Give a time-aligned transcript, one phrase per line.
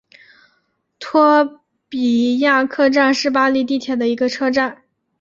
[0.97, 4.81] 托比亚克站是巴黎地铁的一个车站。